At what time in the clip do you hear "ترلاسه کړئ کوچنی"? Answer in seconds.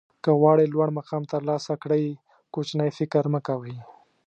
1.33-2.89